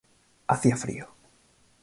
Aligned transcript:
Hacía 0.47 0.77
frío. 0.77 1.05